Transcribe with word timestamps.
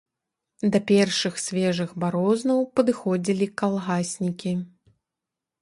Да 0.75 0.79
першых 0.91 1.33
свежых 1.43 1.93
барознаў 2.03 2.65
падыходзілі 2.79 3.49
калгаснікі. 3.63 4.59